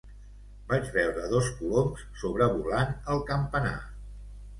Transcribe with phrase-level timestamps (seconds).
[0.69, 3.75] Vaig veure dos coloms sobrevolant el campanar.